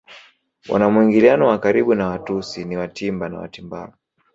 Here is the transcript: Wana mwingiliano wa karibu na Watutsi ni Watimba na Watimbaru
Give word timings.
Wana 0.69 0.89
mwingiliano 0.89 1.47
wa 1.47 1.57
karibu 1.59 1.95
na 1.95 2.07
Watutsi 2.07 2.65
ni 2.65 2.77
Watimba 2.77 3.29
na 3.29 3.39
Watimbaru 3.39 3.93